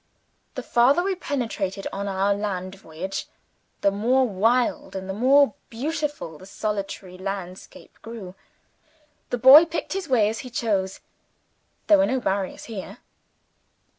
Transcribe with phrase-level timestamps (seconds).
[0.55, 3.27] The farther we penetrated on our land voyage,
[3.81, 8.33] the more wild and the more beautiful the solitary landscape grew.
[9.29, 11.01] The boy picked his way as he chose
[11.85, 12.97] there were no barriers here.